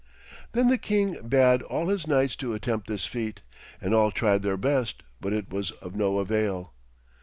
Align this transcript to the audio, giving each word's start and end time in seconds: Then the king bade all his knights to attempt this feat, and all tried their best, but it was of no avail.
Then 0.53 0.69
the 0.69 0.79
king 0.79 1.21
bade 1.29 1.61
all 1.61 1.89
his 1.89 2.07
knights 2.07 2.35
to 2.37 2.55
attempt 2.55 2.87
this 2.87 3.05
feat, 3.05 3.41
and 3.79 3.93
all 3.93 4.09
tried 4.09 4.41
their 4.41 4.57
best, 4.57 5.03
but 5.19 5.31
it 5.31 5.51
was 5.53 5.69
of 5.73 5.93
no 5.95 6.17
avail. 6.17 6.73